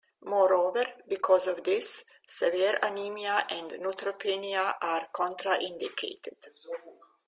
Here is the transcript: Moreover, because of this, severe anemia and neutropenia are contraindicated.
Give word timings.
Moreover, 0.23 0.83
because 1.07 1.45
of 1.45 1.63
this, 1.63 2.03
severe 2.25 2.79
anemia 2.81 3.45
and 3.51 3.69
neutropenia 3.73 4.73
are 4.81 5.07
contraindicated. 5.13 6.39